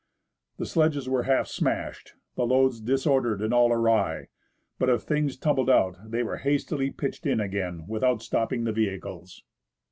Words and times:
The 0.57 0.65
sledges 0.65 1.07
were 1.07 1.25
half 1.29 1.45
smashed, 1.45 2.15
the 2.35 2.47
loads 2.47 2.81
disordered 2.81 3.39
and 3.39 3.53
all 3.53 3.71
awry; 3.71 4.29
but 4.79 4.89
if 4.89 5.03
things 5.03 5.37
tumbled 5.37 5.69
out 5.69 6.09
they 6.09 6.23
were 6.23 6.37
hastily 6.37 6.89
pitched 6.89 7.27
in 7.27 7.39
again, 7.39 7.85
without 7.87 8.23
stopping 8.23 8.63
the 8.63 8.71
vehicles. 8.71 9.43